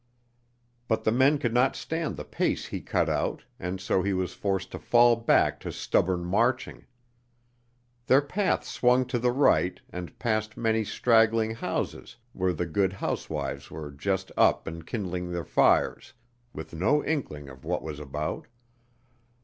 But 0.87 1.03
the 1.03 1.11
men 1.11 1.37
could 1.37 1.53
not 1.53 1.75
stand 1.75 2.17
the 2.17 2.23
pace 2.25 2.65
he 2.65 2.81
cut 2.81 3.07
out 3.07 3.43
and 3.59 3.79
so 3.79 4.01
he 4.01 4.13
was 4.13 4.33
forced 4.33 4.71
to 4.71 4.79
fall 4.79 5.15
back 5.15 5.59
to 5.59 5.71
stubborn 5.71 6.25
marching. 6.25 6.87
Their 8.07 8.23
path 8.23 8.63
swung 8.65 9.05
to 9.05 9.19
the 9.19 9.31
right, 9.31 9.79
and 9.91 10.17
past 10.17 10.57
many 10.57 10.83
straggling 10.83 11.51
houses 11.51 12.15
where 12.33 12.51
the 12.51 12.65
good 12.65 12.93
housewives 12.93 13.69
were 13.69 13.91
just 13.91 14.31
up 14.35 14.65
and 14.65 14.87
kindling 14.87 15.29
their 15.31 15.45
fires, 15.45 16.13
with 16.51 16.73
no 16.73 17.03
inkling 17.05 17.47
of 17.47 17.63
what 17.63 17.83
was 17.83 17.99
about. 17.99 18.47